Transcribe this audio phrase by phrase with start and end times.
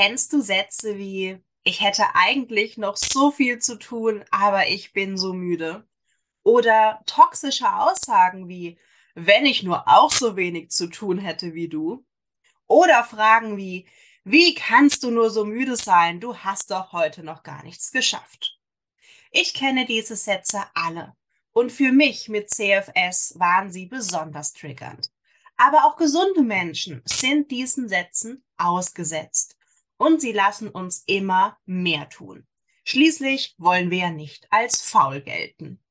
[0.00, 5.18] Kennst du Sätze wie, ich hätte eigentlich noch so viel zu tun, aber ich bin
[5.18, 5.88] so müde?
[6.44, 8.78] Oder toxische Aussagen wie,
[9.16, 12.06] wenn ich nur auch so wenig zu tun hätte wie du?
[12.68, 13.88] Oder Fragen wie,
[14.22, 16.20] wie kannst du nur so müde sein?
[16.20, 18.56] Du hast doch heute noch gar nichts geschafft.
[19.32, 21.16] Ich kenne diese Sätze alle.
[21.50, 25.10] Und für mich mit CFS waren sie besonders triggernd.
[25.56, 29.57] Aber auch gesunde Menschen sind diesen Sätzen ausgesetzt.
[29.98, 32.46] Und sie lassen uns immer mehr tun.
[32.84, 35.82] Schließlich wollen wir ja nicht als faul gelten.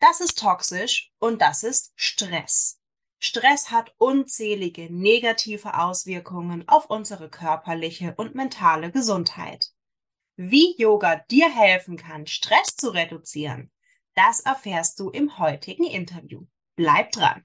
[0.00, 2.80] Das ist toxisch und das ist Stress.
[3.20, 9.70] Stress hat unzählige negative Auswirkungen auf unsere körperliche und mentale Gesundheit.
[10.36, 13.70] Wie Yoga dir helfen kann, Stress zu reduzieren,
[14.14, 16.44] das erfährst du im heutigen Interview.
[16.76, 17.44] Bleib dran!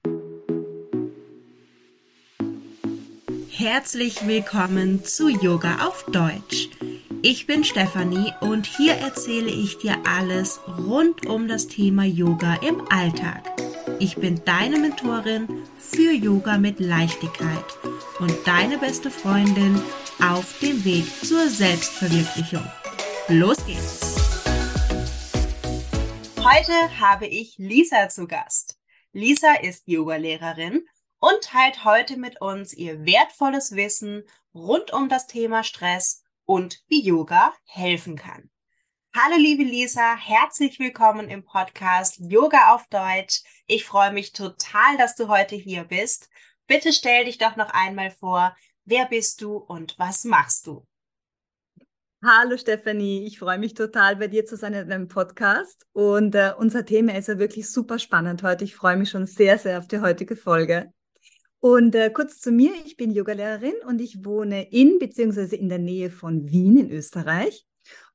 [3.60, 6.70] Herzlich willkommen zu Yoga auf Deutsch.
[7.20, 12.90] Ich bin Stefanie und hier erzähle ich dir alles rund um das Thema Yoga im
[12.90, 13.52] Alltag.
[13.98, 17.66] Ich bin deine Mentorin für Yoga mit Leichtigkeit
[18.18, 19.78] und deine beste Freundin
[20.22, 22.64] auf dem Weg zur Selbstverwirklichung.
[23.28, 24.16] Los geht's!
[26.38, 28.78] Heute habe ich Lisa zu Gast.
[29.12, 30.80] Lisa ist Yogalehrerin
[31.20, 37.02] und teilt heute mit uns ihr wertvolles Wissen rund um das Thema Stress und wie
[37.02, 38.50] Yoga helfen kann.
[39.14, 43.42] Hallo liebe Lisa, herzlich willkommen im Podcast Yoga auf Deutsch.
[43.66, 46.30] Ich freue mich total, dass du heute hier bist.
[46.66, 50.86] Bitte stell dich doch noch einmal vor, wer bist du und was machst du?
[52.24, 56.52] Hallo Stephanie, ich freue mich total bei dir zu sein in deinem Podcast und äh,
[56.56, 58.64] unser Thema ist ja wirklich super spannend heute.
[58.64, 60.92] Ich freue mich schon sehr, sehr auf die heutige Folge.
[61.60, 65.54] Und äh, kurz zu mir, ich bin Yogalehrerin und ich wohne in bzw.
[65.56, 67.66] in der Nähe von Wien in Österreich.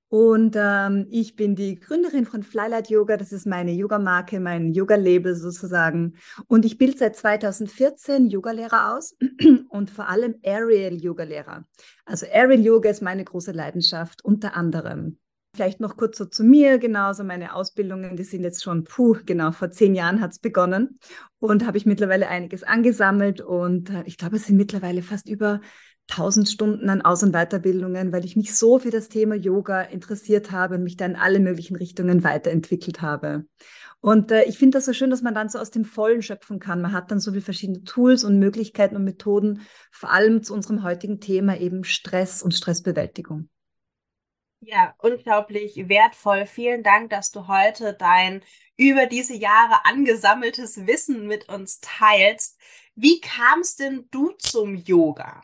[0.08, 3.18] Und ähm, ich bin die Gründerin von Flylight Yoga.
[3.18, 6.16] Das ist meine Yoga-Marke, mein Yoga-Label sozusagen.
[6.48, 9.16] Und ich bilde seit 2014 Yogalehrer aus
[9.70, 11.66] und vor allem Aerial Yogalehrer.
[12.06, 15.18] Also Aerial Yoga ist meine große Leidenschaft unter anderem.
[15.56, 19.52] Vielleicht noch kurz so zu mir, genauso meine Ausbildungen, die sind jetzt schon, puh, genau,
[19.52, 21.00] vor zehn Jahren hat es begonnen
[21.40, 25.62] und habe ich mittlerweile einiges angesammelt und äh, ich glaube, es sind mittlerweile fast über
[26.10, 30.52] 1000 Stunden an Aus- und Weiterbildungen, weil ich mich so für das Thema Yoga interessiert
[30.52, 33.46] habe und mich da in alle möglichen Richtungen weiterentwickelt habe.
[34.02, 36.60] Und äh, ich finde das so schön, dass man dann so aus dem Vollen schöpfen
[36.60, 36.82] kann.
[36.82, 39.62] Man hat dann so viele verschiedene Tools und Möglichkeiten und Methoden,
[39.92, 43.50] vor allem zu unserem heutigen Thema eben Stress und Stressbewältigung.
[44.68, 46.48] Ja, unglaublich wertvoll.
[46.48, 48.42] Vielen Dank, dass du heute dein
[48.78, 52.60] über diese Jahre angesammeltes Wissen mit uns teilst.
[52.96, 55.44] Wie kamst denn du zum Yoga?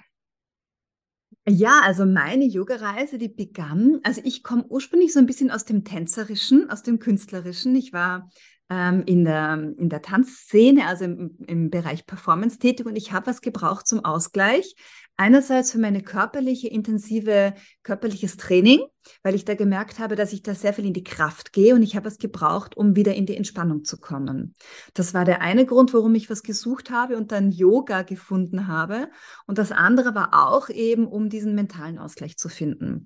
[1.48, 5.84] Ja, also meine Yoga-Reise, die begann, also ich komme ursprünglich so ein bisschen aus dem
[5.84, 7.76] Tänzerischen, aus dem Künstlerischen.
[7.76, 8.28] Ich war
[8.72, 13.28] ähm, in, der, in der Tanzszene, also im, im Bereich Performance tätig und ich habe
[13.28, 14.76] was gebraucht zum Ausgleich.
[15.18, 17.54] Einerseits für meine körperliche, intensive
[17.84, 18.80] körperliches Training,
[19.24, 21.84] weil ich da gemerkt habe, dass ich da sehr viel in die Kraft gehe und
[21.84, 24.56] ich habe es gebraucht, um wieder in die Entspannung zu kommen.
[24.94, 29.10] Das war der eine Grund, warum ich was gesucht habe und dann Yoga gefunden habe.
[29.48, 33.06] Und das andere war auch eben, um diesen mentalen Ausgleich zu finden.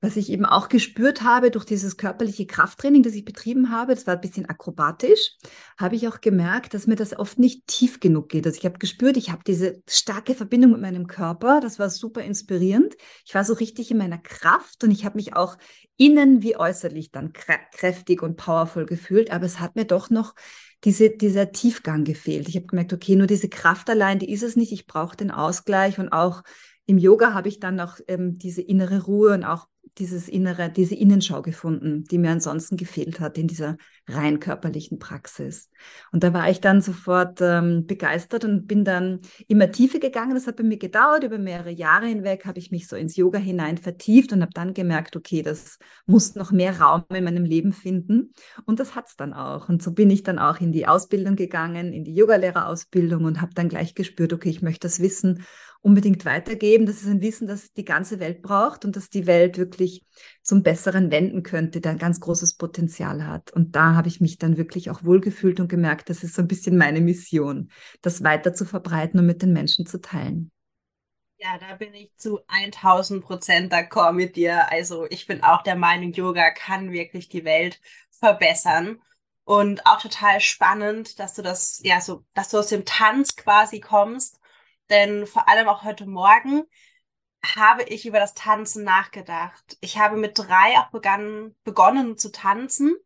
[0.00, 4.06] Was ich eben auch gespürt habe durch dieses körperliche Krafttraining, das ich betrieben habe, das
[4.06, 5.36] war ein bisschen akrobatisch,
[5.78, 8.46] habe ich auch gemerkt, dass mir das oft nicht tief genug geht.
[8.46, 12.22] Also ich habe gespürt, ich habe diese starke Verbindung mit meinem Körper, das war super
[12.22, 12.94] inspirierend.
[13.24, 15.56] Ich war so richtig in meiner Kraft und ich habe mich auch
[15.96, 20.34] innen wie äußerlich dann kräftig und powerful gefühlt, aber es hat mir doch noch
[20.84, 22.48] diese, dieser Tiefgang gefehlt.
[22.48, 24.72] Ich habe gemerkt, okay, nur diese Kraft allein, die ist es nicht.
[24.72, 26.42] Ich brauche den Ausgleich und auch
[26.86, 29.66] im Yoga habe ich dann noch ähm, diese innere Ruhe und auch
[29.98, 33.76] dieses innere, diese Innenschau gefunden, die mir ansonsten gefehlt hat in dieser
[34.08, 35.70] rein körperlichen Praxis.
[36.12, 40.34] Und da war ich dann sofort ähm, begeistert und bin dann immer tiefer gegangen.
[40.34, 41.24] Das hat bei mir gedauert.
[41.24, 44.74] Über mehrere Jahre hinweg habe ich mich so ins Yoga hinein vertieft und habe dann
[44.74, 48.32] gemerkt, okay, das muss noch mehr Raum in meinem Leben finden.
[48.64, 49.68] Und das hat es dann auch.
[49.68, 53.54] Und so bin ich dann auch in die Ausbildung gegangen, in die Yogalehrerausbildung und habe
[53.54, 55.44] dann gleich gespürt, okay, ich möchte das Wissen
[55.86, 56.84] unbedingt weitergeben.
[56.84, 60.04] Das ist ein Wissen, das die ganze Welt braucht und das die Welt wirklich
[60.42, 63.52] zum Besseren wenden könnte, der ein ganz großes Potenzial hat.
[63.52, 66.48] Und da habe ich mich dann wirklich auch wohlgefühlt und gemerkt, das ist so ein
[66.48, 67.70] bisschen meine Mission,
[68.02, 70.50] das weiter zu verbreiten und mit den Menschen zu teilen.
[71.38, 74.68] Ja, da bin ich zu 1000 Prozent d'accord mit dir.
[74.72, 77.80] Also ich bin auch der Meinung, Yoga kann wirklich die Welt
[78.10, 78.98] verbessern.
[79.44, 83.78] Und auch total spannend, dass du das, ja, so, dass du aus dem Tanz quasi
[83.78, 84.40] kommst
[84.90, 86.64] denn vor allem auch heute Morgen
[87.54, 89.76] habe ich über das Tanzen nachgedacht.
[89.80, 92.96] Ich habe mit drei auch begonnen, begonnen zu tanzen.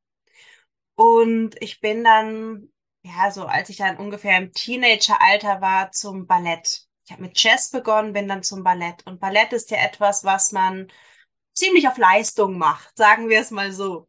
[0.95, 2.71] Und ich bin dann,
[3.03, 6.87] ja, so als ich dann ungefähr im Teenageralter war, zum Ballett.
[7.05, 9.07] Ich habe mit Jazz begonnen, bin dann zum Ballett.
[9.07, 10.89] Und Ballett ist ja etwas, was man
[11.55, 14.09] ziemlich auf Leistung macht, sagen wir es mal so.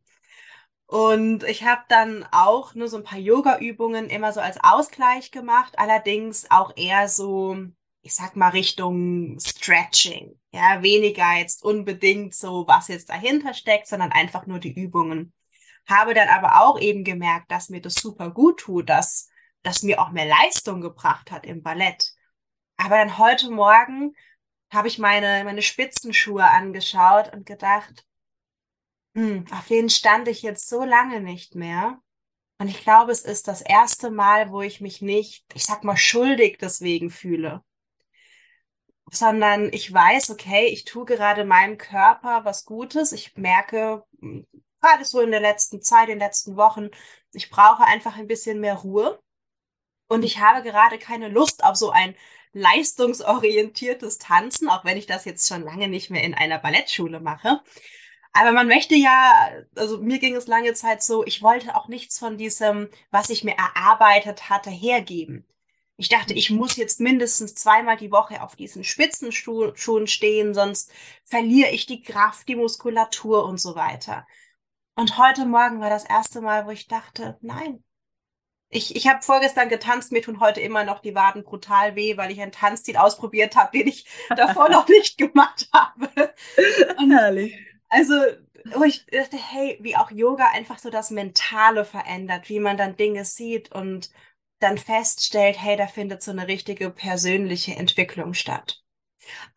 [0.92, 5.80] Und ich habe dann auch nur so ein paar Yoga-Übungen immer so als Ausgleich gemacht,
[5.80, 7.56] allerdings auch eher so,
[8.02, 10.38] ich sag mal, Richtung Stretching.
[10.52, 15.32] Ja, weniger jetzt unbedingt so, was jetzt dahinter steckt, sondern einfach nur die Übungen.
[15.88, 19.30] Habe dann aber auch eben gemerkt, dass mir das super gut tut, dass
[19.64, 22.12] das mir auch mehr Leistung gebracht hat im Ballett.
[22.76, 24.14] Aber dann heute Morgen
[24.70, 28.06] habe ich meine, meine Spitzenschuhe angeschaut und gedacht,
[29.16, 32.02] hm, auf denen stand ich jetzt so lange nicht mehr.
[32.60, 35.98] Und ich glaube, es ist das erste Mal, wo ich mich nicht, ich sag mal,
[35.98, 37.63] schuldig deswegen fühle.
[39.12, 43.12] Sondern ich weiß, okay, ich tue gerade meinem Körper was Gutes.
[43.12, 44.48] Ich merke, hm,
[44.81, 46.90] gerade so in der letzten Zeit, in den letzten Wochen,
[47.34, 49.22] ich brauche einfach ein bisschen mehr Ruhe.
[50.07, 52.16] Und ich habe gerade keine Lust auf so ein
[52.54, 57.62] leistungsorientiertes Tanzen, auch wenn ich das jetzt schon lange nicht mehr in einer Ballettschule mache.
[58.33, 62.18] Aber man möchte ja, also mir ging es lange Zeit so, ich wollte auch nichts
[62.18, 65.45] von diesem, was ich mir erarbeitet hatte, hergeben.
[65.98, 70.92] Ich dachte, ich muss jetzt mindestens zweimal die Woche auf diesen Spitzenschuhen stehen, sonst
[71.25, 74.25] verliere ich die Kraft, die Muskulatur und so weiter.
[74.95, 77.83] Und heute Morgen war das erste Mal, wo ich dachte, nein.
[78.69, 82.31] Ich, ich habe vorgestern getanzt, mir tun heute immer noch die Waden brutal weh, weil
[82.31, 86.33] ich einen Tanzstil ausprobiert habe, den ich davor noch nicht gemacht habe.
[86.98, 87.70] Und Herrlich.
[87.92, 88.14] Also,
[88.74, 92.96] wo ich dachte, hey, wie auch Yoga einfach so das Mentale verändert, wie man dann
[92.96, 94.10] Dinge sieht und
[94.60, 98.82] dann feststellt, hey, da findet so eine richtige persönliche Entwicklung statt.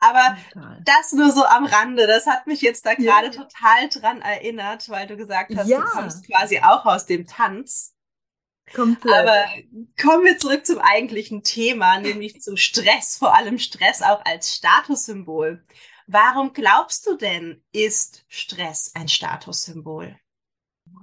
[0.01, 0.83] Aber total.
[0.85, 3.33] das nur so am Rande, das hat mich jetzt da gerade ja.
[3.33, 5.81] total dran erinnert, weil du gesagt hast, ja.
[5.81, 7.95] du kommst quasi auch aus dem Tanz.
[8.75, 9.15] Komplett.
[9.15, 9.45] Aber
[10.01, 15.63] kommen wir zurück zum eigentlichen Thema, nämlich zu Stress, vor allem Stress auch als Statussymbol.
[16.07, 20.17] Warum glaubst du denn, ist Stress ein Statussymbol?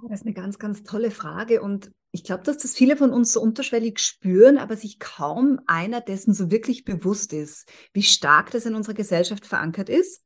[0.07, 3.31] Das ist eine ganz, ganz tolle Frage und ich glaube, dass das viele von uns
[3.31, 8.65] so unterschwellig spüren, aber sich kaum einer dessen so wirklich bewusst ist, wie stark das
[8.65, 10.21] in unserer Gesellschaft verankert ist.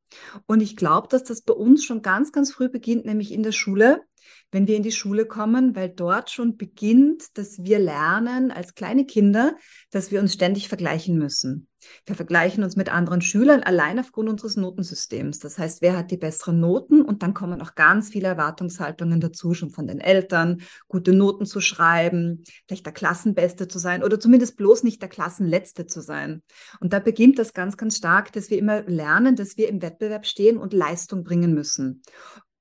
[0.48, 3.51] Und ich glaube, dass das bei uns schon ganz, ganz früh beginnt, nämlich in der
[3.51, 4.01] Schule
[4.56, 9.06] wenn wir in die Schule kommen, weil dort schon beginnt, dass wir lernen als kleine
[9.06, 9.57] Kinder,
[9.92, 11.68] dass wir uns ständig vergleichen müssen.
[12.06, 15.40] Wir vergleichen uns mit anderen Schülern allein aufgrund unseres Notensystems.
[15.40, 17.02] Das heißt, wer hat die besseren Noten?
[17.02, 21.60] Und dann kommen auch ganz viele Erwartungshaltungen dazu, schon von den Eltern, gute Noten zu
[21.60, 26.42] schreiben, vielleicht der Klassenbeste zu sein oder zumindest bloß nicht der Klassenletzte zu sein.
[26.80, 30.25] Und da beginnt das ganz, ganz stark, dass wir immer lernen, dass wir im Wettbewerb
[30.25, 32.02] stehen und Leistung bringen müssen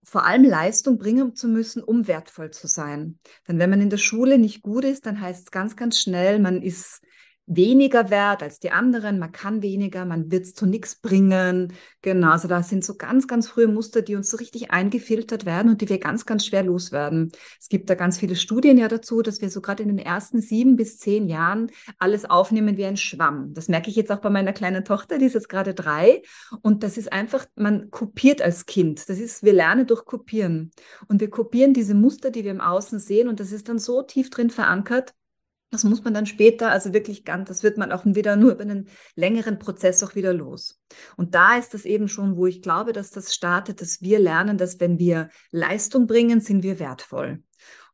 [0.04, 3.18] vor allem Leistung bringen zu müssen, um wertvoll zu sein.
[3.48, 6.38] Denn wenn man in der Schule nicht gut ist, dann heißt es ganz, ganz schnell,
[6.38, 7.02] man ist
[7.46, 11.74] weniger wert als die anderen, man kann weniger, man wird es zu nichts bringen.
[12.00, 15.70] Genau, also da sind so ganz, ganz frühe Muster, die uns so richtig eingefiltert werden
[15.70, 17.32] und die wir ganz, ganz schwer loswerden.
[17.60, 20.40] Es gibt da ganz viele Studien ja dazu, dass wir so gerade in den ersten
[20.40, 23.52] sieben bis zehn Jahren alles aufnehmen wie ein Schwamm.
[23.52, 26.22] Das merke ich jetzt auch bei meiner kleinen Tochter, die ist jetzt gerade drei.
[26.62, 29.08] Und das ist einfach, man kopiert als Kind.
[29.08, 30.70] Das ist, wir lernen durch Kopieren.
[31.08, 34.02] Und wir kopieren diese Muster, die wir im Außen sehen und das ist dann so
[34.02, 35.14] tief drin verankert,
[35.74, 38.62] das muss man dann später, also wirklich ganz, das wird man auch wieder nur über
[38.62, 40.80] einen längeren Prozess auch wieder los.
[41.16, 44.56] Und da ist es eben schon, wo ich glaube, dass das startet, dass wir lernen,
[44.56, 47.42] dass wenn wir Leistung bringen, sind wir wertvoll.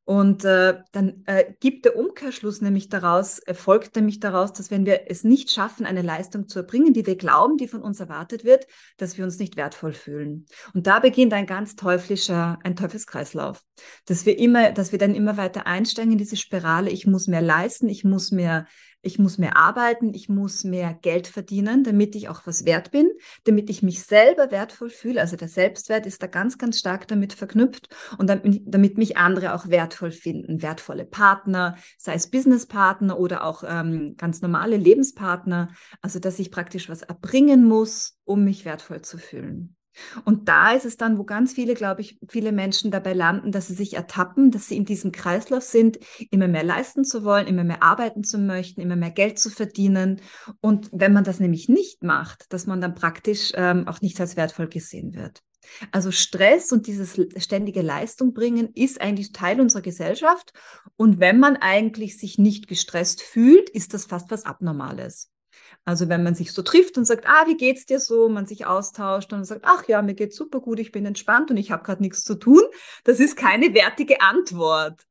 [0.04, 5.02] Und äh, dann äh, gibt der Umkehrschluss nämlich daraus, erfolgt nämlich daraus, dass wenn wir
[5.08, 8.66] es nicht schaffen, eine Leistung zu erbringen, die wir glauben, die von uns erwartet wird,
[8.96, 10.46] dass wir uns nicht wertvoll fühlen.
[10.74, 13.62] Und da beginnt ein ganz teuflischer, ein Teufelskreislauf,
[14.06, 16.90] dass wir immer, dass wir dann immer weiter einsteigen in diese Spirale.
[16.90, 18.66] Ich muss mehr leisten, ich muss mehr
[19.02, 23.10] ich muss mehr arbeiten, ich muss mehr Geld verdienen, damit ich auch was wert bin,
[23.44, 25.20] damit ich mich selber wertvoll fühle.
[25.20, 27.88] Also der Selbstwert ist da ganz, ganz stark damit verknüpft
[28.18, 30.62] und damit, damit mich andere auch wertvoll finden.
[30.62, 35.68] Wertvolle Partner, sei es Businesspartner oder auch ähm, ganz normale Lebenspartner.
[36.02, 39.76] Also dass ich praktisch was erbringen muss, um mich wertvoll zu fühlen.
[40.24, 43.68] Und da ist es dann, wo ganz viele, glaube ich, viele Menschen dabei landen, dass
[43.68, 45.98] sie sich ertappen, dass sie in diesem Kreislauf sind,
[46.30, 50.20] immer mehr leisten zu wollen, immer mehr arbeiten zu möchten, immer mehr Geld zu verdienen.
[50.60, 54.36] Und wenn man das nämlich nicht macht, dass man dann praktisch ähm, auch nicht als
[54.36, 55.42] wertvoll gesehen wird.
[55.92, 60.52] Also Stress und dieses ständige Leistung bringen ist eigentlich Teil unserer Gesellschaft.
[60.96, 65.30] Und wenn man eigentlich sich nicht gestresst fühlt, ist das fast was Abnormales.
[65.86, 68.66] Also wenn man sich so trifft und sagt, ah, wie geht's dir so, man sich
[68.66, 71.82] austauscht und sagt, ach ja, mir geht's super gut, ich bin entspannt und ich habe
[71.82, 72.62] gerade nichts zu tun,
[73.04, 75.06] das ist keine wertige Antwort.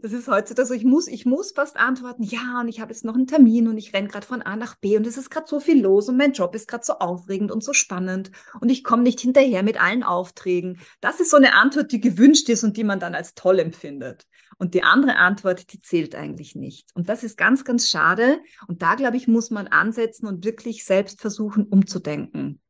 [0.00, 3.04] Das ist heutzutage so, ich muss, ich muss fast antworten, ja, und ich habe jetzt
[3.04, 5.46] noch einen Termin und ich renne gerade von A nach B und es ist gerade
[5.48, 8.84] so viel los und mein Job ist gerade so aufregend und so spannend und ich
[8.84, 10.80] komme nicht hinterher mit allen Aufträgen.
[11.00, 14.26] Das ist so eine Antwort, die gewünscht ist und die man dann als toll empfindet.
[14.62, 16.94] Und die andere Antwort, die zählt eigentlich nicht.
[16.94, 18.40] Und das ist ganz, ganz schade.
[18.68, 22.60] Und da, glaube ich, muss man ansetzen und wirklich selbst versuchen, umzudenken.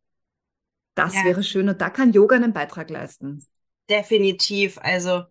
[0.94, 1.24] Das ja.
[1.24, 1.68] wäre schön.
[1.68, 3.46] Und da kann Yoga einen Beitrag leisten.
[3.90, 4.78] Definitiv.
[4.78, 5.24] Also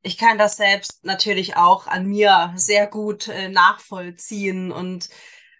[0.00, 5.10] ich kann das selbst natürlich auch an mir sehr gut äh, nachvollziehen und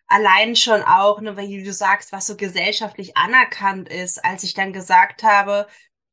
[0.06, 4.72] allein schon auch, ne, weil du sagst, was so gesellschaftlich anerkannt ist, als ich dann
[4.72, 5.66] gesagt habe,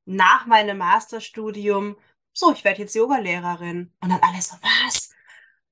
[0.03, 1.95] nach meinem Masterstudium,
[2.39, 3.91] so, ich werde jetzt Yogalehrerin.
[4.01, 5.09] Und dann alles so, was?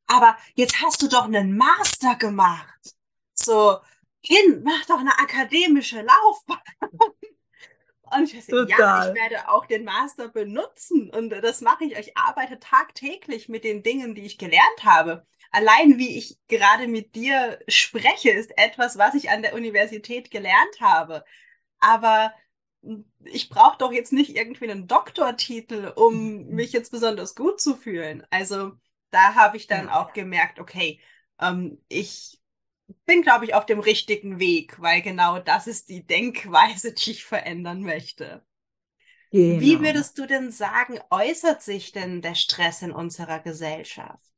[0.05, 2.95] Aber jetzt hast du doch einen Master gemacht.
[3.33, 3.77] So,
[4.21, 6.59] Kind, mach doch eine akademische Laufbahn.
[8.09, 11.97] Und ich weiß, ja, ich werde auch den Master benutzen und das mache ich.
[11.97, 15.25] Ich arbeite tagtäglich mit den Dingen, die ich gelernt habe.
[15.51, 20.79] Allein wie ich gerade mit dir spreche, ist etwas, was ich an der Universität gelernt
[20.79, 21.25] habe.
[21.79, 22.33] Aber
[23.23, 26.55] ich brauche doch jetzt nicht irgendwie einen Doktortitel, um mhm.
[26.55, 28.25] mich jetzt besonders gut zu fühlen.
[28.29, 28.73] Also
[29.11, 30.99] da habe ich dann auch gemerkt, okay,
[31.39, 32.39] ähm, ich
[33.05, 37.25] bin, glaube ich, auf dem richtigen Weg, weil genau das ist die Denkweise, die ich
[37.25, 38.45] verändern möchte.
[39.31, 39.59] Genau.
[39.59, 44.31] Wie würdest du denn sagen, äußert sich denn der Stress in unserer Gesellschaft?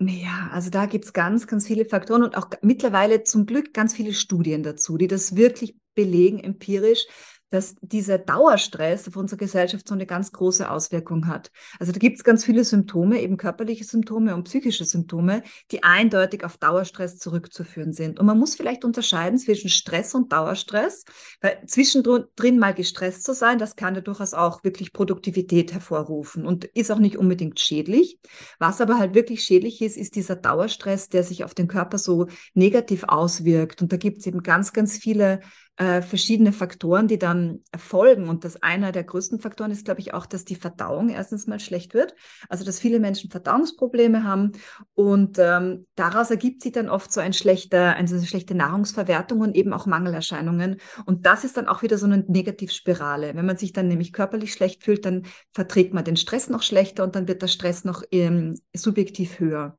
[0.00, 3.94] Ja, also da gibt es ganz, ganz viele Faktoren und auch mittlerweile zum Glück ganz
[3.94, 7.06] viele Studien dazu, die das wirklich belegen empirisch,
[7.52, 11.50] dass dieser Dauerstress auf unsere Gesellschaft so eine ganz große Auswirkung hat.
[11.78, 16.44] Also da gibt es ganz viele Symptome, eben körperliche Symptome und psychische Symptome, die eindeutig
[16.44, 18.18] auf Dauerstress zurückzuführen sind.
[18.18, 21.04] Und man muss vielleicht unterscheiden zwischen Stress und Dauerstress,
[21.42, 26.64] weil zwischendrin mal gestresst zu sein, das kann ja durchaus auch wirklich Produktivität hervorrufen und
[26.64, 28.18] ist auch nicht unbedingt schädlich.
[28.58, 32.28] Was aber halt wirklich schädlich ist, ist dieser Dauerstress, der sich auf den Körper so
[32.54, 33.82] negativ auswirkt.
[33.82, 35.40] Und da gibt es eben ganz, ganz viele
[35.76, 38.28] äh, verschiedene Faktoren, die dann erfolgen.
[38.28, 41.60] Und das einer der größten Faktoren ist, glaube ich, auch, dass die Verdauung erstens mal
[41.60, 42.14] schlecht wird.
[42.48, 44.52] Also, dass viele Menschen Verdauungsprobleme haben.
[44.94, 49.72] Und ähm, daraus ergibt sich dann oft so ein schlechter, eine schlechte Nahrungsverwertung und eben
[49.72, 50.76] auch Mangelerscheinungen.
[51.06, 53.34] Und das ist dann auch wieder so eine Negativspirale.
[53.34, 57.02] Wenn man sich dann nämlich körperlich schlecht fühlt, dann verträgt man den Stress noch schlechter
[57.04, 59.78] und dann wird der Stress noch ähm, subjektiv höher.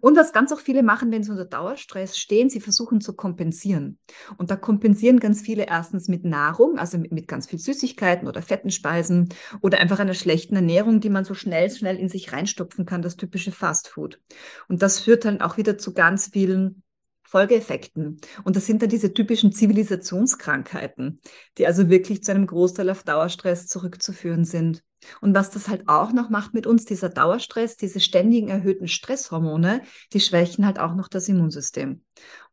[0.00, 3.98] Und was ganz auch viele machen, wenn sie unter Dauerstress stehen, sie versuchen zu kompensieren.
[4.36, 8.42] Und da kompensieren ganz viele erstens mit Nahrung, also mit, mit ganz viel Süßigkeiten oder
[8.42, 9.28] fetten Speisen
[9.60, 13.16] oder einfach einer schlechten Ernährung, die man so schnell, schnell in sich reinstopfen kann, das
[13.16, 14.20] typische Fastfood.
[14.68, 16.82] Und das führt dann auch wieder zu ganz vielen
[17.30, 18.20] Folgeeffekten.
[18.42, 21.20] Und das sind dann diese typischen Zivilisationskrankheiten,
[21.58, 24.82] die also wirklich zu einem Großteil auf Dauerstress zurückzuführen sind.
[25.20, 29.82] Und was das halt auch noch macht mit uns, dieser Dauerstress, diese ständigen erhöhten Stresshormone,
[30.12, 32.02] die schwächen halt auch noch das Immunsystem.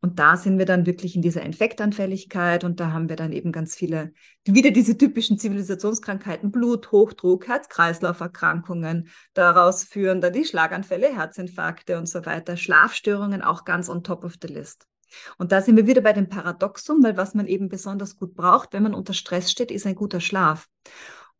[0.00, 3.52] Und da sind wir dann wirklich in dieser Infektanfälligkeit und da haben wir dann eben
[3.52, 4.12] ganz viele,
[4.44, 9.08] wieder diese typischen Zivilisationskrankheiten, Blut, Hochdruck, Herz-Kreislauf-Erkrankungen.
[9.34, 12.56] Daraus führen dann die Schlaganfälle, Herzinfarkte und so weiter.
[12.56, 14.86] Schlafstörungen auch ganz on top of the list.
[15.38, 18.72] Und da sind wir wieder bei dem Paradoxum, weil was man eben besonders gut braucht,
[18.72, 20.68] wenn man unter Stress steht, ist ein guter Schlaf.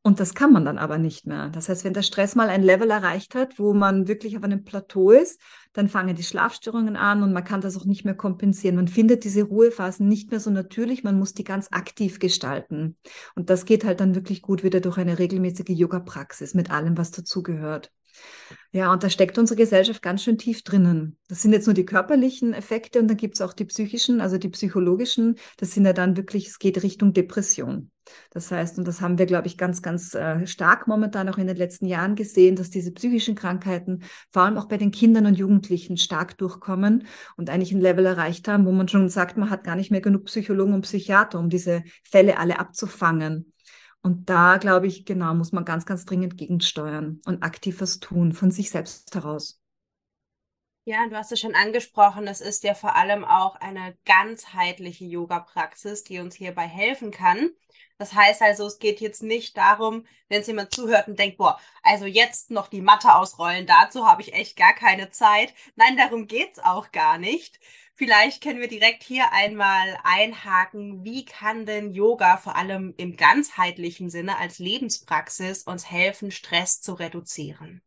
[0.08, 1.50] Und das kann man dann aber nicht mehr.
[1.50, 4.64] Das heißt, wenn der Stress mal ein Level erreicht hat, wo man wirklich auf einem
[4.64, 5.38] Plateau ist,
[5.74, 8.76] dann fangen die Schlafstörungen an und man kann das auch nicht mehr kompensieren.
[8.76, 12.96] Man findet diese Ruhephasen nicht mehr so natürlich, man muss die ganz aktiv gestalten.
[13.34, 17.10] Und das geht halt dann wirklich gut wieder durch eine regelmäßige Yoga-Praxis mit allem, was
[17.10, 17.92] dazugehört.
[18.70, 21.16] Ja, und da steckt unsere Gesellschaft ganz schön tief drinnen.
[21.28, 24.36] Das sind jetzt nur die körperlichen Effekte und dann gibt es auch die psychischen, also
[24.36, 25.36] die psychologischen.
[25.56, 27.90] Das sind ja dann wirklich, es geht Richtung Depression.
[28.30, 31.46] Das heißt, und das haben wir, glaube ich, ganz, ganz äh, stark momentan auch in
[31.46, 35.34] den letzten Jahren gesehen, dass diese psychischen Krankheiten vor allem auch bei den Kindern und
[35.34, 37.06] Jugendlichen stark durchkommen
[37.36, 40.00] und eigentlich ein Level erreicht haben, wo man schon sagt, man hat gar nicht mehr
[40.00, 43.52] genug Psychologen und Psychiater, um diese Fälle alle abzufangen.
[44.02, 48.32] Und da, glaube ich, genau, muss man ganz, ganz dringend gegensteuern und aktiv was tun,
[48.32, 49.60] von sich selbst heraus.
[50.84, 56.02] Ja, du hast es schon angesprochen, es ist ja vor allem auch eine ganzheitliche Yoga-Praxis,
[56.02, 57.50] die uns hierbei helfen kann.
[57.98, 61.60] Das heißt also, es geht jetzt nicht darum, wenn es jemand zuhört und denkt, boah,
[61.82, 65.52] also jetzt noch die Matte ausrollen, dazu habe ich echt gar keine Zeit.
[65.76, 67.60] Nein, darum geht's auch gar nicht.
[67.98, 74.08] Vielleicht können wir direkt hier einmal einhaken, wie kann denn Yoga vor allem im ganzheitlichen
[74.08, 77.82] Sinne als Lebenspraxis uns helfen, Stress zu reduzieren?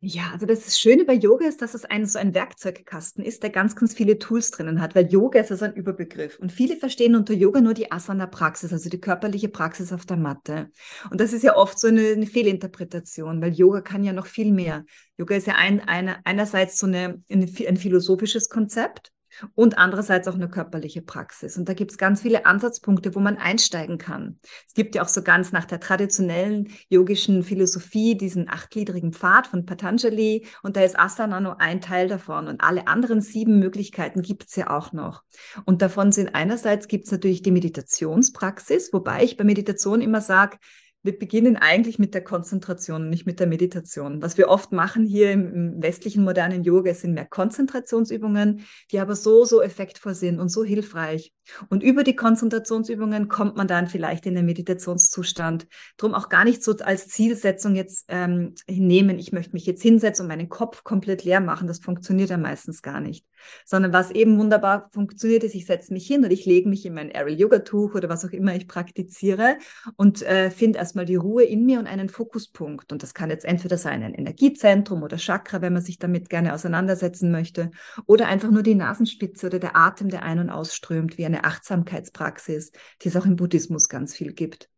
[0.00, 3.50] Ja, also das Schöne bei Yoga ist, dass es ein, so ein Werkzeugkasten ist, der
[3.50, 6.38] ganz, ganz viele Tools drinnen hat, weil Yoga ist also ein Überbegriff.
[6.38, 10.70] Und viele verstehen unter Yoga nur die Asana-Praxis, also die körperliche Praxis auf der Matte.
[11.10, 14.52] Und das ist ja oft so eine, eine Fehlinterpretation, weil Yoga kann ja noch viel
[14.52, 14.84] mehr.
[15.16, 19.10] Yoga ist ja ein, eine, einerseits so eine, ein philosophisches Konzept,
[19.54, 21.56] und andererseits auch eine körperliche Praxis.
[21.56, 24.38] Und da gibt es ganz viele Ansatzpunkte, wo man einsteigen kann.
[24.66, 29.66] Es gibt ja auch so ganz nach der traditionellen yogischen Philosophie diesen achtgliedrigen Pfad von
[29.66, 34.48] Patanjali und da ist Asana nur ein Teil davon und alle anderen sieben Möglichkeiten gibt
[34.48, 35.22] es ja auch noch.
[35.64, 40.58] Und davon sind einerseits gibt es natürlich die Meditationspraxis, wobei ich bei Meditation immer sage,
[41.02, 44.20] wir beginnen eigentlich mit der Konzentration, nicht mit der Meditation.
[44.20, 49.44] Was wir oft machen hier im, westlichen modernen Yoga sind mehr Konzentrationsübungen, die aber so,
[49.44, 51.32] so effektvoll sind und so hilfreich.
[51.68, 55.66] Und über die Konzentrationsübungen kommt man dann vielleicht in den Meditationszustand.
[55.96, 60.24] Drum auch gar nicht so als Zielsetzung jetzt ähm, nehmen, ich möchte mich jetzt hinsetzen
[60.24, 61.68] und meinen Kopf komplett leer machen.
[61.68, 63.24] Das funktioniert ja meistens gar nicht.
[63.64, 66.94] Sondern was eben wunderbar funktioniert, ist, ich setze mich hin und ich lege mich in
[66.94, 69.58] mein Aerial Yoga Tuch oder was auch immer ich praktiziere
[69.96, 72.92] und äh, finde erstmal die Ruhe in mir und einen Fokuspunkt.
[72.92, 76.52] Und das kann jetzt entweder sein ein Energiezentrum oder Chakra, wenn man sich damit gerne
[76.52, 77.70] auseinandersetzen möchte,
[78.06, 81.44] oder einfach nur die Nasenspitze oder der Atem, der ein- und ausströmt, wie eine eine
[81.44, 84.68] Achtsamkeitspraxis, die es auch im Buddhismus ganz viel gibt.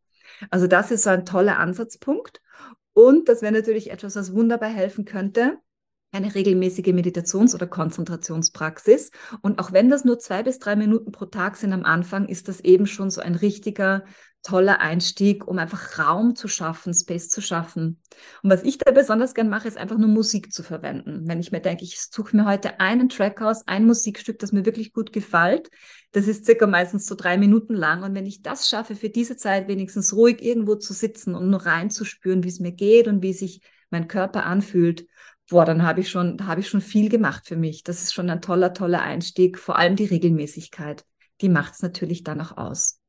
[0.50, 2.41] Also das ist so ein toller Ansatzpunkt.
[2.93, 5.59] Und das wäre natürlich etwas, was wunderbar helfen könnte,
[6.12, 9.12] eine regelmäßige Meditations- oder Konzentrationspraxis.
[9.43, 12.49] Und auch wenn das nur zwei bis drei Minuten pro Tag sind am Anfang, ist
[12.49, 14.05] das eben schon so ein richtiger
[14.42, 18.00] toller Einstieg, um einfach Raum zu schaffen, Space zu schaffen.
[18.42, 21.28] Und was ich da besonders gern mache, ist einfach nur Musik zu verwenden.
[21.28, 24.64] Wenn ich mir denke, ich suche mir heute einen Track aus, ein Musikstück, das mir
[24.64, 25.70] wirklich gut gefällt,
[26.12, 28.02] das ist circa meistens so drei Minuten lang.
[28.02, 31.66] Und wenn ich das schaffe, für diese Zeit wenigstens ruhig irgendwo zu sitzen und nur
[31.66, 35.06] reinzuspüren, wie es mir geht und wie sich mein Körper anfühlt,
[35.50, 37.82] boah, dann habe ich schon, habe ich schon viel gemacht für mich.
[37.82, 39.59] Das ist schon ein toller, toller Einstieg.
[39.59, 41.04] Vor allem die Regelmäßigkeit,
[41.40, 43.00] die macht es natürlich dann auch aus.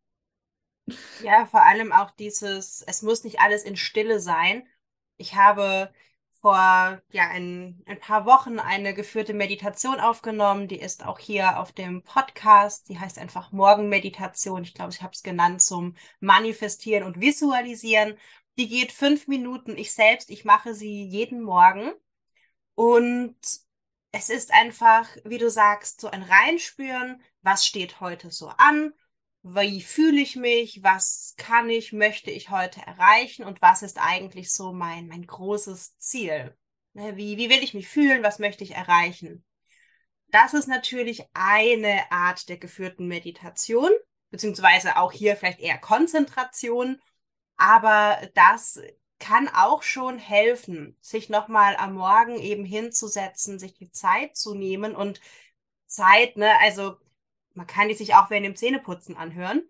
[1.24, 4.68] Ja, vor allem auch dieses, es muss nicht alles in Stille sein.
[5.18, 5.92] Ich habe
[6.42, 10.68] vor ja, ein, ein paar Wochen eine geführte Meditation aufgenommen.
[10.68, 12.90] Die ist auch hier auf dem Podcast.
[12.90, 14.64] Die heißt einfach Morgenmeditation.
[14.64, 18.18] Ich glaube, ich habe es genannt zum Manifestieren und Visualisieren.
[18.58, 19.78] Die geht fünf Minuten.
[19.78, 21.92] Ich selbst, ich mache sie jeden Morgen.
[22.76, 23.38] Und
[24.12, 28.94] es ist einfach, wie du sagst, so ein Reinspüren, was steht heute so an,
[29.44, 33.44] wie fühle ich mich, was kann ich, möchte ich heute erreichen?
[33.44, 36.56] Und was ist eigentlich so mein, mein großes Ziel.
[36.94, 39.44] Ne, wie, wie will ich mich fühlen, was möchte ich erreichen?
[40.28, 43.90] Das ist natürlich eine Art der geführten Meditation,
[44.30, 47.02] beziehungsweise auch hier vielleicht eher Konzentration,
[47.58, 48.80] aber das
[49.20, 54.96] kann auch schon helfen, sich nochmal am Morgen eben hinzusetzen, sich die Zeit zu nehmen
[54.96, 55.22] und
[55.86, 56.98] Zeit, ne, also
[57.54, 59.64] man kann die sich auch während dem Zähneputzen anhören.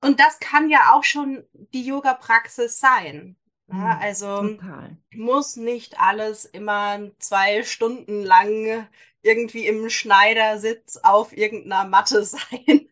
[0.00, 3.36] Und das kann ja auch schon die Yoga-Praxis sein.
[3.68, 4.96] Ja, mhm, also Total.
[5.14, 8.88] muss nicht alles immer zwei Stunden lang
[9.22, 12.88] irgendwie im Schneidersitz auf irgendeiner Matte sein.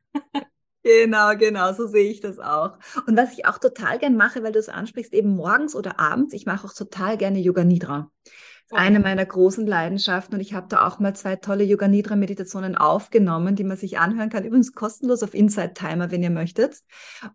[0.82, 2.78] Genau, genau, so sehe ich das auch.
[3.06, 6.32] Und was ich auch total gern mache, weil du es ansprichst, eben morgens oder abends,
[6.32, 8.12] ich mache auch total gerne Yoga Nidra
[8.72, 12.74] eine meiner großen Leidenschaften und ich habe da auch mal zwei tolle Yoga Nidra Meditationen
[12.74, 14.44] aufgenommen, die man sich anhören kann.
[14.44, 16.80] Übrigens kostenlos auf Inside Timer, wenn ihr möchtet.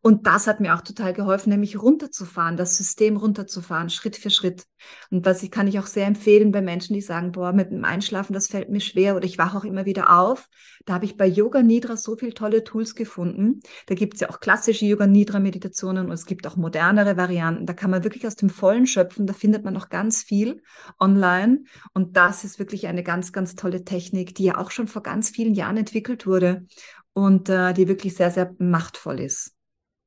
[0.02, 4.65] Und das hat mir auch total geholfen, nämlich runterzufahren, das System runterzufahren, Schritt für Schritt.
[5.10, 7.86] Und was ich kann ich auch sehr empfehlen bei Menschen, die sagen, boah, mit dem
[7.86, 10.50] Einschlafen, das fällt mir schwer oder ich wache auch immer wieder auf.
[10.86, 13.62] Da habe ich bei Yoga Nidra so viele tolle Tools gefunden.
[13.86, 17.65] Da gibt es ja auch klassische Yoga Nidra Meditationen und es gibt auch modernere Varianten.
[17.65, 19.28] Da kann man wirklich aus dem Vollen schöpfen.
[19.28, 20.62] Da findet man noch ganz viel
[21.00, 21.64] online online.
[21.94, 25.30] Und das ist wirklich eine ganz, ganz tolle Technik, die ja auch schon vor ganz
[25.30, 26.66] vielen Jahren entwickelt wurde
[27.14, 29.56] und äh, die wirklich sehr, sehr machtvoll ist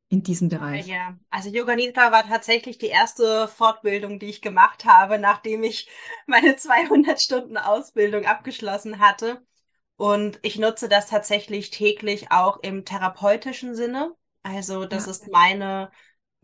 [0.09, 0.87] in diesem Bereich.
[0.87, 5.88] Ja, also Yoga Nidra war tatsächlich die erste Fortbildung, die ich gemacht habe, nachdem ich
[6.27, 9.42] meine 200 Stunden Ausbildung abgeschlossen hatte.
[9.96, 14.12] Und ich nutze das tatsächlich täglich auch im therapeutischen Sinne.
[14.42, 15.12] Also das ja.
[15.12, 15.90] ist meine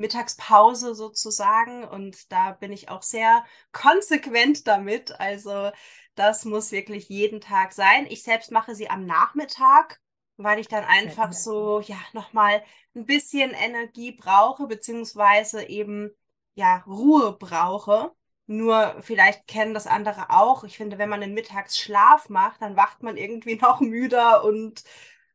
[0.01, 1.85] Mittagspause sozusagen.
[1.85, 5.19] Und da bin ich auch sehr konsequent damit.
[5.21, 5.71] Also
[6.15, 8.07] das muss wirklich jeden Tag sein.
[8.09, 10.01] Ich selbst mache sie am Nachmittag,
[10.37, 12.63] weil ich dann einfach so, ja, nochmal
[12.95, 16.11] ein bisschen Energie brauche, beziehungsweise eben,
[16.55, 18.13] ja, Ruhe brauche.
[18.47, 20.65] Nur vielleicht kennen das andere auch.
[20.65, 24.83] Ich finde, wenn man einen Mittagsschlaf macht, dann wacht man irgendwie noch müder und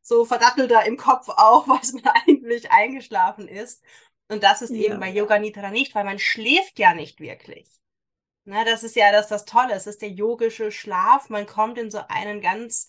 [0.02, 3.82] so verdattelter im Kopf auch, was man eigentlich eingeschlafen ist.
[4.28, 4.82] Und das ist ja.
[4.82, 7.68] eben bei Yoga Nidra nicht, weil man schläft ja nicht wirklich.
[8.44, 9.74] Na, das ist ja das, das Tolle.
[9.74, 11.30] Es ist der yogische Schlaf.
[11.30, 12.88] Man kommt in so einen ganz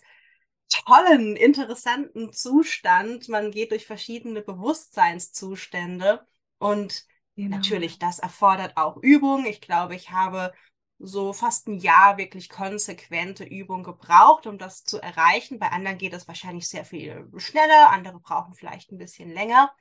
[0.70, 3.30] tollen, interessanten Zustand.
[3.30, 6.26] Man geht durch verschiedene Bewusstseinszustände
[6.60, 7.58] und genau.
[7.58, 9.46] natürlich, das erfordert auch Übung.
[9.46, 10.54] Ich glaube, ich habe
[11.00, 15.60] so fast ein Jahr wirklich konsequente Übung gebraucht, um das zu erreichen.
[15.60, 19.72] Bei anderen geht es wahrscheinlich sehr viel schneller, andere brauchen vielleicht ein bisschen länger.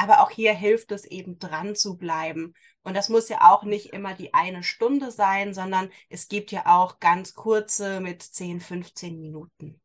[0.00, 2.54] Aber auch hier hilft es eben dran zu bleiben.
[2.84, 6.66] Und das muss ja auch nicht immer die eine Stunde sein, sondern es gibt ja
[6.66, 9.80] auch ganz kurze mit 10, 15 Minuten.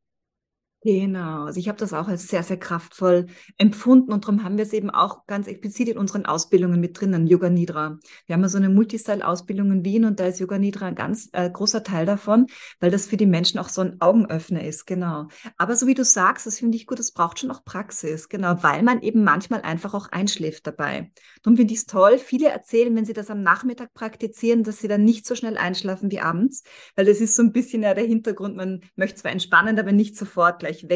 [0.85, 4.65] Genau, also ich habe das auch als sehr, sehr kraftvoll empfunden und darum haben wir
[4.65, 7.99] es eben auch ganz explizit in unseren Ausbildungen mit drinnen, Yoga Nidra.
[8.25, 11.29] Wir haben ja so eine Multistyle-Ausbildung in Wien und da ist Yoga Nidra ein ganz
[11.31, 12.47] äh, großer Teil davon,
[12.81, 15.29] weil das für die Menschen auch so ein Augenöffner ist, genau.
[15.57, 18.61] Aber so wie du sagst, das finde ich gut, das braucht schon auch Praxis, genau,
[18.61, 21.13] weil man eben manchmal einfach auch einschläft dabei.
[21.43, 24.89] Darum finde ich es toll, viele erzählen, wenn sie das am Nachmittag praktizieren, dass sie
[24.89, 26.63] dann nicht so schnell einschlafen wie abends,
[26.97, 30.17] weil das ist so ein bisschen ja der Hintergrund, man möchte zwar entspannen, aber nicht
[30.17, 30.89] sofort gleich gleich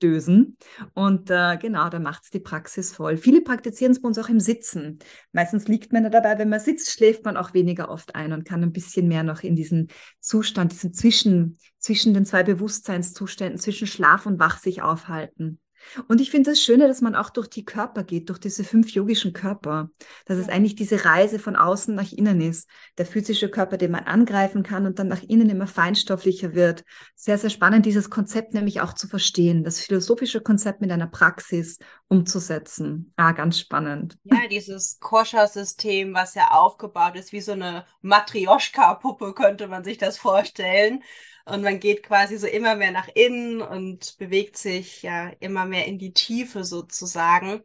[0.00, 0.56] wegdösen.
[0.94, 3.16] Und äh, genau, da macht es die Praxis voll.
[3.16, 4.98] Viele praktizieren es bei uns auch im Sitzen.
[5.32, 8.44] Meistens liegt man da dabei, wenn man sitzt, schläft man auch weniger oft ein und
[8.44, 9.88] kann ein bisschen mehr noch in diesen
[10.20, 15.60] Zustand, diesen zwischen, zwischen den zwei Bewusstseinszuständen, zwischen Schlaf und Wach sich aufhalten.
[16.08, 18.90] Und ich finde das Schöne, dass man auch durch die Körper geht, durch diese fünf
[18.90, 19.90] yogischen Körper.
[20.26, 22.68] Dass es eigentlich diese Reise von außen nach innen ist.
[22.98, 26.84] Der physische Körper, den man angreifen kann und dann nach innen immer feinstofflicher wird.
[27.14, 31.78] Sehr, sehr spannend, dieses Konzept nämlich auch zu verstehen, das philosophische Konzept mit einer Praxis
[32.08, 33.12] umzusetzen.
[33.16, 34.18] Ah, ganz spannend.
[34.24, 40.18] Ja, dieses Koscher-System, was ja aufgebaut ist, wie so eine Matrioschka-Puppe, könnte man sich das
[40.18, 41.02] vorstellen.
[41.50, 45.86] Und man geht quasi so immer mehr nach innen und bewegt sich ja immer mehr
[45.86, 47.62] in die Tiefe sozusagen.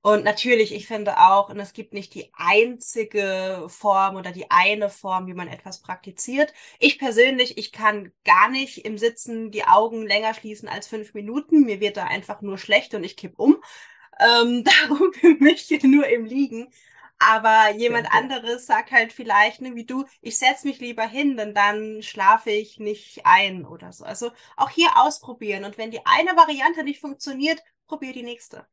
[0.00, 4.90] Und natürlich, ich finde auch, und es gibt nicht die einzige Form oder die eine
[4.90, 6.52] Form, wie man etwas praktiziert.
[6.78, 11.62] Ich persönlich, ich kann gar nicht im Sitzen die Augen länger schließen als fünf Minuten.
[11.64, 13.56] Mir wird da einfach nur schlecht und ich kipp um.
[14.20, 16.68] Ähm, darum für mich nur im Liegen.
[17.20, 21.36] Aber jemand ja, anderes sagt halt vielleicht, ne, wie du, ich setze mich lieber hin,
[21.36, 24.04] denn dann schlafe ich nicht ein oder so.
[24.04, 25.64] Also auch hier ausprobieren.
[25.64, 28.66] Und wenn die eine Variante nicht funktioniert, probier die nächste.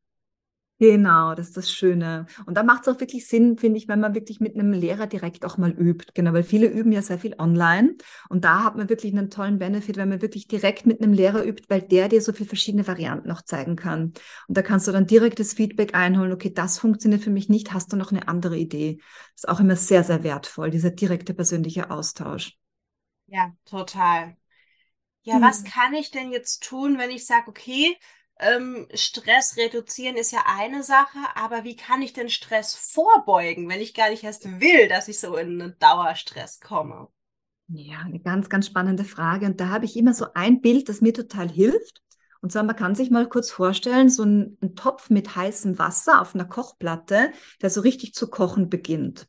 [0.78, 2.26] Genau, das ist das Schöne.
[2.46, 5.08] Und da macht es auch wirklich Sinn, finde ich, wenn man wirklich mit einem Lehrer
[5.08, 6.08] direkt auch mal übt.
[6.14, 7.96] Genau, weil viele üben ja sehr viel online.
[8.28, 11.46] Und da hat man wirklich einen tollen Benefit, wenn man wirklich direkt mit einem Lehrer
[11.46, 14.14] übt, weil der dir so viele verschiedene Varianten noch zeigen kann.
[14.50, 17.72] Und da kannst du dann direkt das Feedback einholen, okay, das funktioniert für mich nicht,
[17.72, 18.98] hast du noch eine andere Idee?
[19.36, 22.58] Das ist auch immer sehr, sehr wertvoll, dieser direkte persönliche Austausch.
[23.28, 24.36] Ja, total.
[25.24, 25.42] Ja, hm.
[25.42, 27.98] was kann ich denn jetzt tun, wenn ich sage, okay,
[28.40, 33.82] ähm, Stress reduzieren ist ja eine Sache, aber wie kann ich denn Stress vorbeugen, wenn
[33.82, 37.08] ich gar nicht erst will, dass ich so in einen Dauerstress komme?
[37.68, 39.46] Ja, eine ganz, ganz spannende Frage.
[39.48, 42.02] Und da habe ich immer so ein Bild, das mir total hilft.
[42.42, 46.22] Und zwar, man kann sich mal kurz vorstellen, so ein, ein, Topf mit heißem Wasser
[46.22, 49.28] auf einer Kochplatte, der so richtig zu kochen beginnt.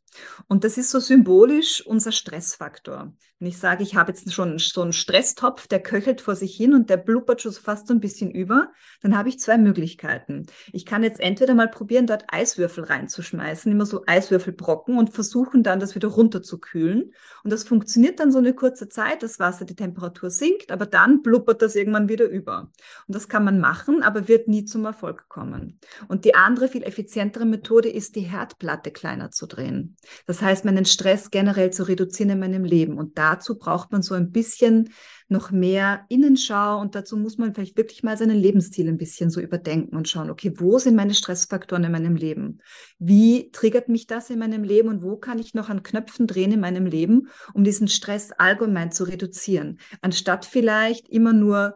[0.48, 3.12] Und das ist so symbolisch unser Stressfaktor.
[3.38, 6.72] Wenn ich sage, ich habe jetzt schon so einen Stresstopf, der köchelt vor sich hin
[6.72, 10.46] und der blubbert schon fast so ein bisschen über, dann habe ich zwei Möglichkeiten.
[10.72, 15.80] Ich kann jetzt entweder mal probieren, dort Eiswürfel reinzuschmeißen, immer so Eiswürfelbrocken und versuchen dann,
[15.80, 17.12] das wieder runterzukühlen.
[17.44, 21.20] Und das funktioniert dann so eine kurze Zeit, das Wasser, die Temperatur sinkt, aber dann
[21.20, 22.70] blubbert das irgendwann wieder über.
[23.06, 25.78] Und das kann man machen, aber wird nie zum Erfolg kommen.
[26.08, 29.96] Und die andere, viel effizientere Methode ist, die Herdplatte kleiner zu drehen.
[30.26, 32.98] Das heißt, meinen Stress generell zu reduzieren in meinem Leben.
[32.98, 34.90] Und dazu braucht man so ein bisschen
[35.28, 39.40] noch mehr Innenschau und dazu muss man vielleicht wirklich mal seinen Lebensstil ein bisschen so
[39.40, 42.60] überdenken und schauen, okay, wo sind meine Stressfaktoren in meinem Leben?
[42.98, 46.52] Wie triggert mich das in meinem Leben und wo kann ich noch an Knöpfen drehen
[46.52, 49.80] in meinem Leben, um diesen Stress allgemein zu reduzieren?
[50.00, 51.74] Anstatt vielleicht immer nur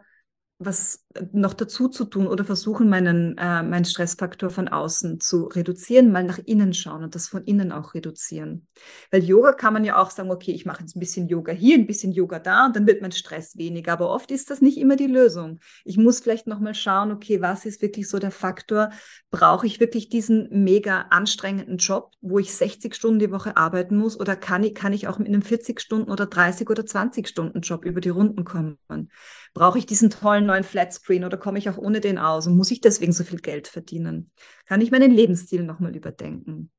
[0.61, 6.13] was noch dazu zu tun oder versuchen, meinen, äh, meinen Stressfaktor von außen zu reduzieren,
[6.13, 8.69] mal nach innen schauen und das von innen auch reduzieren.
[9.11, 11.77] Weil Yoga kann man ja auch sagen, okay, ich mache jetzt ein bisschen Yoga hier,
[11.77, 13.93] ein bisschen Yoga da und dann wird mein Stress weniger.
[13.93, 15.59] Aber oft ist das nicht immer die Lösung.
[15.85, 18.91] Ich muss vielleicht nochmal schauen, okay, was ist wirklich so der Faktor?
[19.33, 24.19] Brauche ich wirklich diesen mega anstrengenden Job, wo ich 60 Stunden die Woche arbeiten muss
[24.19, 27.63] oder kann ich, kann ich auch mit einem 40 Stunden oder 30 oder 20 Stunden
[27.63, 28.79] Job über die Runden kommen?
[29.55, 30.63] Brauche ich diesen tollen neuen
[31.01, 33.69] Flatscreen oder komme ich auch ohne den aus und muss ich deswegen so viel Geld
[33.69, 34.31] verdienen?
[34.67, 36.71] Kann ich meinen Lebensstil nochmal überdenken?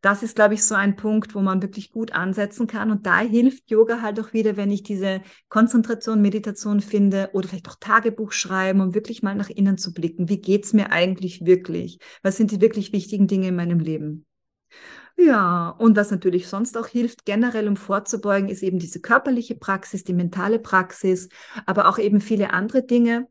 [0.00, 2.90] Das ist, glaube ich, so ein Punkt, wo man wirklich gut ansetzen kann.
[2.90, 7.68] Und da hilft Yoga halt auch wieder, wenn ich diese Konzentration, Meditation finde oder vielleicht
[7.68, 10.28] auch Tagebuch schreiben, um wirklich mal nach innen zu blicken.
[10.28, 11.98] Wie geht es mir eigentlich wirklich?
[12.22, 14.24] Was sind die wirklich wichtigen Dinge in meinem Leben?
[15.20, 20.04] Ja, und was natürlich sonst auch hilft, generell um vorzubeugen, ist eben diese körperliche Praxis,
[20.04, 21.28] die mentale Praxis,
[21.66, 23.26] aber auch eben viele andere Dinge.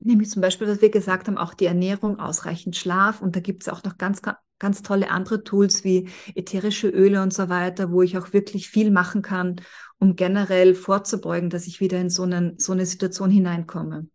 [0.00, 3.20] Nämlich zum Beispiel, was wir gesagt haben, auch die Ernährung, ausreichend Schlaf.
[3.20, 4.22] Und da gibt es auch noch ganz,
[4.58, 8.90] ganz tolle andere Tools wie ätherische Öle und so weiter, wo ich auch wirklich viel
[8.90, 9.60] machen kann,
[9.98, 14.08] um generell vorzubeugen, dass ich wieder in so, einen, so eine Situation hineinkomme.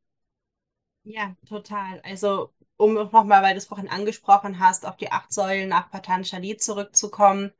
[1.04, 2.00] Ja, total.
[2.04, 6.58] Also um nochmal, weil du es vorhin angesprochen hast, auf die acht Säulen nach Patanjali
[6.58, 7.52] zurückzukommen.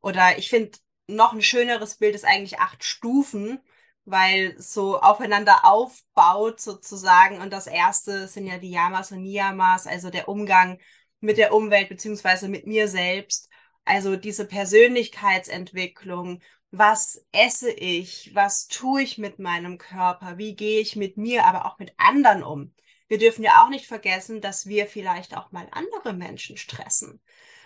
[0.00, 0.72] Oder ich finde,
[1.06, 3.60] noch ein schöneres Bild ist eigentlich acht Stufen,
[4.04, 7.40] weil so aufeinander aufbaut sozusagen.
[7.40, 10.78] Und das erste sind ja die Yamas und Niyamas, also der Umgang
[11.20, 13.48] mit der Umwelt beziehungsweise mit mir selbst.
[13.84, 16.42] Also diese Persönlichkeitsentwicklung.
[16.70, 18.34] Was esse ich?
[18.34, 20.38] Was tue ich mit meinem Körper?
[20.38, 22.72] Wie gehe ich mit mir, aber auch mit anderen um?
[23.12, 27.20] wir dürfen ja auch nicht vergessen, dass wir vielleicht auch mal andere Menschen stressen.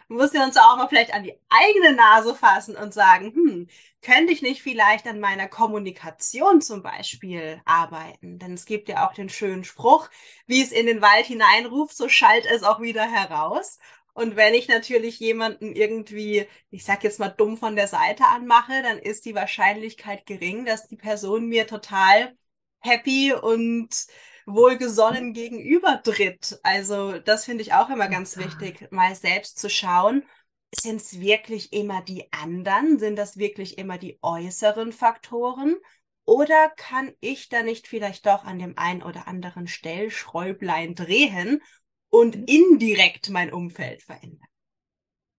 [0.09, 3.69] Wir müssen uns auch mal vielleicht an die eigene Nase fassen und sagen, hm,
[4.03, 8.39] könnte ich nicht vielleicht an meiner Kommunikation zum Beispiel arbeiten?
[8.39, 10.09] Denn es gibt ja auch den schönen Spruch,
[10.47, 13.79] wie es in den Wald hineinruft, so schallt es auch wieder heraus.
[14.15, 18.83] Und wenn ich natürlich jemanden irgendwie, ich sag jetzt mal dumm von der Seite anmache,
[18.83, 22.37] dann ist die Wahrscheinlichkeit gering, dass die Person mir total
[22.81, 24.07] happy und
[24.47, 26.59] wohlgesonnen gegenübertritt.
[26.63, 30.25] Also das finde ich auch immer ganz wichtig, mal selbst zu schauen,
[30.75, 32.99] sind es wirklich immer die anderen?
[32.99, 35.77] Sind das wirklich immer die äußeren Faktoren?
[36.25, 41.63] Oder kann ich da nicht vielleicht doch an dem einen oder anderen Stellschräublein drehen
[42.09, 42.45] und mhm.
[42.47, 44.49] indirekt mein Umfeld verändern?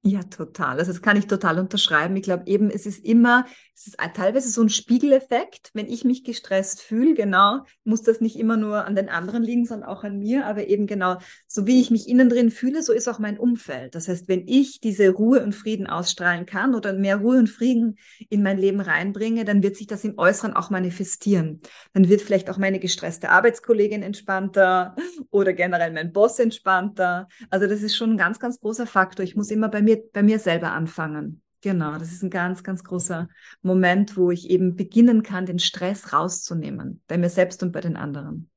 [0.10, 0.80] Ja, total.
[0.80, 2.16] Also das kann ich total unterschreiben.
[2.16, 5.72] Ich glaube eben, es ist immer, es ist teilweise so ein Spiegeleffekt.
[5.74, 9.66] Wenn ich mich gestresst fühle, genau, muss das nicht immer nur an den anderen liegen,
[9.66, 10.46] sondern auch an mir.
[10.46, 13.96] Aber eben genau, so wie ich mich innen drin fühle, so ist auch mein Umfeld.
[13.96, 17.98] Das heißt, wenn ich diese Ruhe und Frieden ausstrahlen kann oder mehr Ruhe und Frieden
[18.30, 21.60] in mein Leben reinbringe, dann wird sich das im Äußeren auch manifestieren.
[21.92, 24.96] Dann wird vielleicht auch meine gestresste Arbeitskollegin entspannter
[25.32, 27.28] oder generell mein Boss entspannter.
[27.50, 29.26] Also das ist schon ein ganz, ganz großer Faktor.
[29.26, 31.42] Ich muss immer bei mir bei mir selber anfangen.
[31.62, 33.30] Genau, das ist ein ganz, ganz großer
[33.62, 37.98] Moment, wo ich eben beginnen kann, den Stress rauszunehmen, bei mir selbst und bei den
[37.98, 38.50] anderen.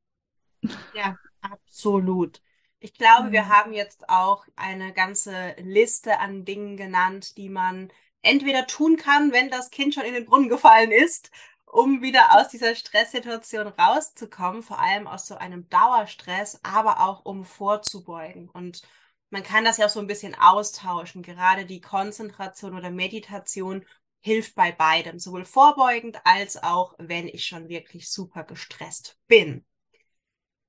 [0.94, 2.42] Ja, absolut.
[2.79, 3.33] Ich glaube, ja.
[3.33, 7.90] wir haben jetzt auch eine ganze Liste an Dingen genannt, die man
[8.22, 11.31] entweder tun kann, wenn das Kind schon in den Brunnen gefallen ist,
[11.66, 17.44] um wieder aus dieser Stresssituation rauszukommen, vor allem aus so einem Dauerstress, aber auch um
[17.44, 18.48] vorzubeugen.
[18.50, 18.83] Und
[19.31, 21.23] man kann das ja auch so ein bisschen austauschen.
[21.23, 23.85] Gerade die Konzentration oder Meditation
[24.21, 29.64] hilft bei beidem, sowohl vorbeugend als auch, wenn ich schon wirklich super gestresst bin.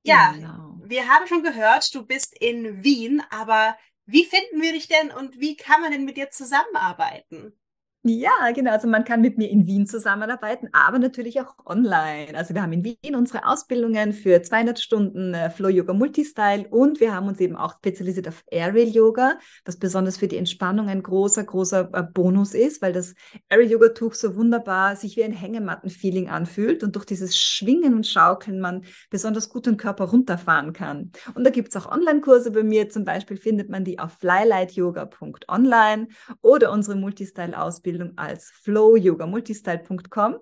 [0.04, 0.80] Ja, genau.
[0.84, 5.39] wir haben schon gehört, du bist in Wien, aber wie finden wir dich denn und
[5.39, 7.54] wie kann man denn mit dir zusammenarbeiten?
[8.03, 8.71] Ja, genau.
[8.71, 12.35] Also man kann mit mir in Wien zusammenarbeiten, aber natürlich auch online.
[12.35, 16.99] Also wir haben in Wien unsere Ausbildungen für 200 Stunden äh, Flow Yoga Multistyle und
[16.99, 21.03] wir haben uns eben auch spezialisiert auf Aerial Yoga, was besonders für die Entspannung ein
[21.03, 23.13] großer, großer äh, Bonus ist, weil das
[23.49, 28.07] Aerial Yoga Tuch so wunderbar sich wie ein Hängematten-Feeling anfühlt und durch dieses Schwingen und
[28.07, 31.11] Schaukeln man besonders gut den Körper runterfahren kann.
[31.35, 32.89] Und da gibt es auch Online-Kurse bei mir.
[32.89, 36.07] Zum Beispiel findet man die auf flylightyoga.online
[36.41, 40.39] oder unsere Multistyle-Ausbildung Ausbildung als flowyogamultistyle.com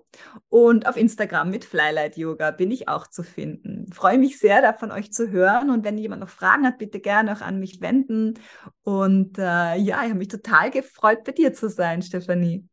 [0.50, 3.92] und auf Instagram mit Flylight Yoga bin ich auch zu finden.
[3.92, 7.00] Freue mich sehr, da von euch zu hören und wenn jemand noch Fragen hat, bitte
[7.00, 8.36] gerne auch an mich wenden.
[8.84, 12.68] Und äh, ja, ich habe mich total gefreut, bei dir zu sein, Stefanie.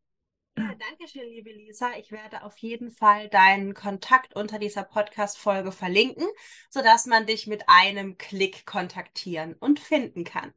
[0.59, 1.91] Ja, danke schön, liebe Lisa.
[1.99, 6.27] Ich werde auf jeden Fall deinen Kontakt unter dieser Podcast-Folge verlinken,
[6.71, 10.53] sodass man dich mit einem Klick kontaktieren und finden kann.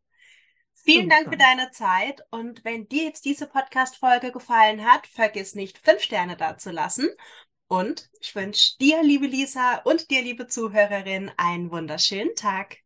[0.92, 5.78] Vielen Dank für deine Zeit und wenn dir jetzt diese Podcast-Folge gefallen hat, vergiss nicht,
[5.78, 7.10] fünf Sterne dazulassen.
[7.68, 12.78] Und ich wünsche dir, liebe Lisa, und dir, liebe Zuhörerin, einen wunderschönen Tag.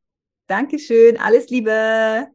[0.47, 2.27] Dankeschön, alles Liebe.